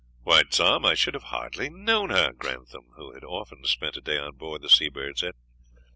[0.23, 4.17] "Why, Tom, I should have hardly known her!" Grantham, who had often spent a day
[4.17, 5.35] on board the Seabird, said.